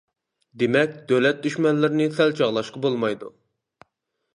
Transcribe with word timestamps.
دېمەك 0.63 0.95
دۆلەت 1.11 1.45
دۈشمەنلىرىنى 1.45 2.09
سەل 2.21 2.37
چاغلاشقا 2.41 2.87
بولمايدۇ! 2.87 3.35